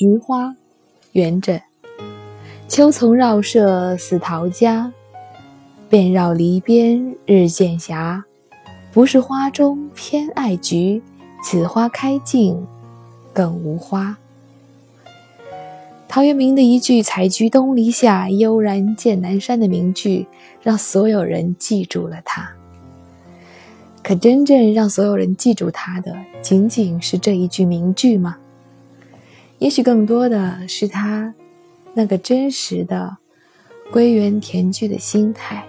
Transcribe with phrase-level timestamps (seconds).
[0.00, 0.56] 菊花，
[1.12, 1.60] 元稹。
[2.66, 4.90] 秋丛绕舍似陶家，
[5.90, 7.94] 遍绕篱边日渐斜。
[8.94, 11.02] 不是花中偏爱菊，
[11.44, 12.66] 此花开尽
[13.34, 14.16] 更无花。
[16.08, 20.26] 陶渊明的一句“采菊东篱下，悠然见南山”的名句，
[20.62, 22.50] 让所有人记住了他。
[24.02, 28.38] 可真正让所有人记住他的，仅仅是这一句名句吗？
[29.60, 31.34] 也许更多的是他
[31.92, 33.18] 那个真实的
[33.92, 35.62] 归园田居的心态。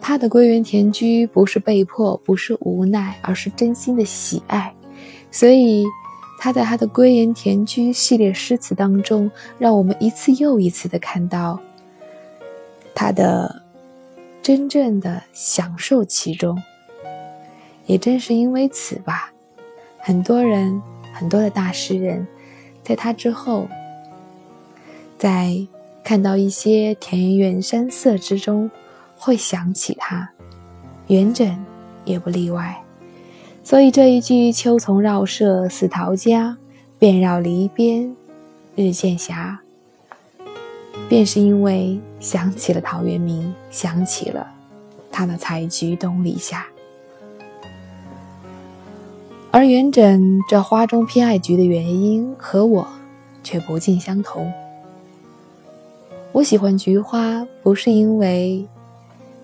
[0.00, 4.74] 他的归园田居不是被迫，不是无奈，而是真心的喜爱。
[5.30, 5.84] 所以
[6.38, 11.60] 他在他的归园田居系列诗词当中，让我们一次又一次的看到
[12.94, 13.62] 他的
[14.42, 16.60] 真正的享受其中。
[17.84, 19.32] 也正是因为此吧，
[19.98, 20.80] 很多人，
[21.24, 22.28] 很多的大诗人，
[22.82, 23.66] 在他之后，
[25.16, 25.56] 在
[26.04, 28.70] 看到一些田园山色之中。
[29.16, 30.28] 会想起他，
[31.06, 31.56] 元稹
[32.04, 32.78] 也不例外。
[33.62, 36.58] 所以这一句“秋丛绕舍似陶家，
[36.98, 38.14] 遍绕篱边
[38.76, 39.32] 日渐斜”，
[41.08, 44.46] 便是因为想起了陶渊明，想起了
[45.10, 46.66] 他的“采菊东篱下”。
[49.54, 52.84] 而元稹这花中偏爱菊的原因和我
[53.44, 54.52] 却不尽相同。
[56.32, 58.66] 我喜欢菊花，不是因为。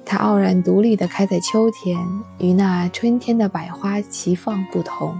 [0.04, 1.96] 它傲然独立地开在秋天，
[2.38, 5.16] 与那春天的百花齐放不同，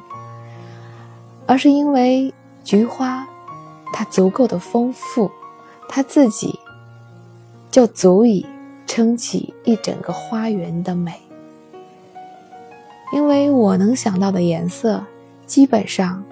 [1.47, 3.25] 而是因为菊花，
[3.93, 5.31] 它足够的丰富，
[5.89, 6.59] 它自己
[7.71, 8.45] 就足以
[8.89, 11.30] 撑起一整个花园的美。
[13.13, 15.05] 因为我能想到的颜色，
[15.47, 16.25] 基本上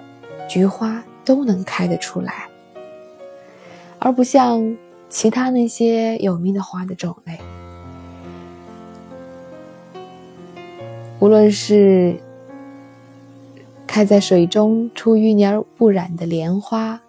[0.47, 2.47] 菊花都能开得出来，
[3.99, 4.77] 而不像
[5.09, 7.37] 其他那些有名的花的种类。
[11.19, 12.15] 无论是
[13.85, 17.01] 开在水中出淤泥而不染的莲花，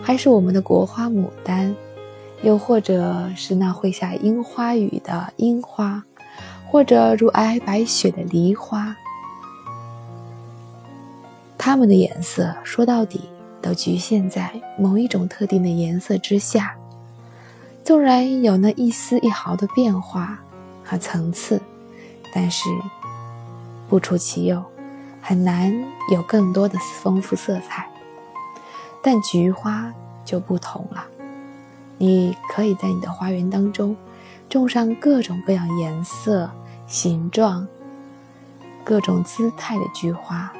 [0.00, 1.74] 还是我们的国花牡丹，
[2.42, 6.04] 又或者是那会下樱花雨的樱花，
[6.74, 8.96] 或者如皑皑白雪的梨花，
[11.56, 13.20] 它们的颜色说到底
[13.62, 16.74] 都局限在某一种特定的颜色之下，
[17.84, 20.36] 纵然有那一丝一毫的变化
[20.82, 21.62] 和层次，
[22.34, 22.68] 但是。
[23.88, 24.60] 不出其右，
[25.22, 25.72] 很难
[26.10, 27.86] 有更多的丰富色彩。
[29.00, 31.04] 但菊花就不同了，
[31.98, 33.94] 你可以在你的花园当中
[34.48, 36.50] 种上各种各样颜色、
[36.86, 37.66] 形状、
[38.82, 40.52] 各种姿态的菊花。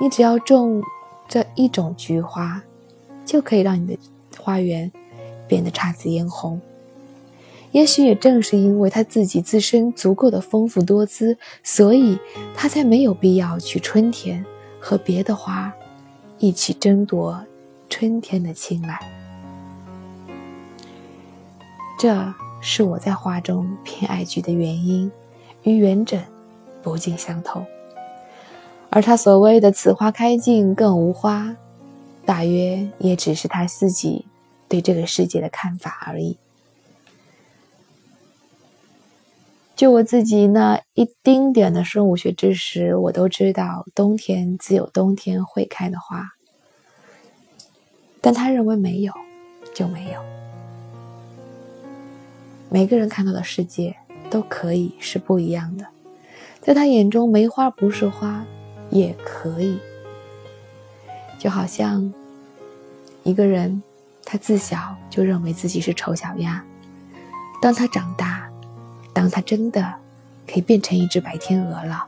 [0.00, 0.82] 你只要种
[1.28, 2.62] 这一种菊花，
[3.24, 3.98] 就可以让你的
[4.40, 4.90] 花园
[5.46, 6.60] 变得姹紫嫣红。
[7.72, 12.18] 也许也正是因为他自己自身足够的丰富多姿，所以
[12.54, 14.44] 他才没有必要去春天
[14.80, 15.72] 和别的花
[16.38, 17.44] 一起争夺
[17.88, 18.98] 春天的青睐。
[21.98, 25.10] 这是我在画中偏爱菊的原因，
[25.64, 26.20] 与元稹
[26.82, 27.66] 不尽相同。
[28.90, 31.56] 而他所谓的“此花开尽更无花”，
[32.24, 34.24] 大约也只是他自己
[34.68, 36.38] 对这个世界的看法而已。
[39.74, 46.30] 就我自己那一丁点的生物学知识，我都知道冬天只有冬天会开的花。
[48.20, 49.12] 但他认为没有，
[49.74, 50.22] 就没有。
[52.70, 53.96] 每个人看到的世界
[54.34, 55.86] 都可以是不一样的，
[56.60, 58.44] 在他眼中，梅花不是花，
[58.90, 59.78] 也可以。
[61.38, 62.12] 就好像
[63.22, 63.80] 一个人，
[64.24, 66.64] 他自小就认为自己是丑小鸭，
[67.62, 68.50] 当他长大。
[69.12, 69.94] 当他真的
[70.44, 72.04] 可以变成一只白天鹅了，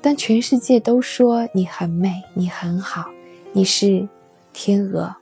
[0.00, 3.10] 当全世界都说你很美，你很好，
[3.52, 4.08] 你是
[4.54, 5.14] 天鹅，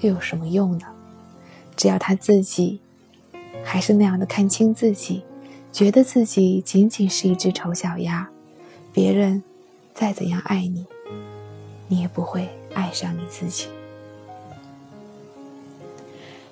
[0.00, 0.86] 又有什么用呢？
[1.76, 2.80] 只要他自己
[3.62, 5.22] 还是那样的看清自己，
[5.72, 8.28] 觉得自己仅仅是一只丑小鸭，
[8.92, 9.42] 别人
[9.94, 10.84] 再怎样爱你，
[11.88, 13.68] 你也不会爱上你自己。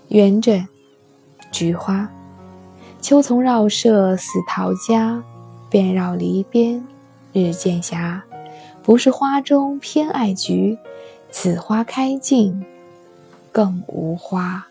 [0.09, 0.67] 元稹，
[1.51, 2.09] 菊花。
[3.01, 5.23] 秋丛绕舍似陶家，
[5.71, 6.85] 遍绕篱边
[7.33, 7.97] 日渐斜。
[8.83, 10.79] 不是花中偏爱菊，
[11.31, 12.65] 此花开尽
[13.53, 14.67] 更无花。